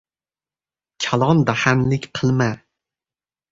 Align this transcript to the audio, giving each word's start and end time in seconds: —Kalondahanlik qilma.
—Kalondahanlik 1.05 2.09
qilma. 2.21 2.51